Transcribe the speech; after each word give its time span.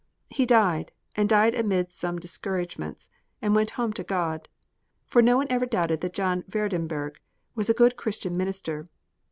He 0.31 0.47
died, 0.47 0.91
and 1.15 1.29
died 1.29 1.53
amid 1.53 1.93
some 1.93 2.17
discouragements, 2.17 3.07
and 3.39 3.53
went 3.53 3.69
home 3.77 3.93
to 3.93 4.03
God; 4.03 4.49
for 5.05 5.21
no 5.21 5.37
one 5.37 5.45
ever 5.51 5.67
doubted 5.67 6.01
that 6.01 6.13
John 6.15 6.43
Vredenburgh 6.47 7.19
was 7.53 7.69
a 7.69 7.75
good 7.75 7.97
Christian 7.97 8.35
minister. 8.35 8.89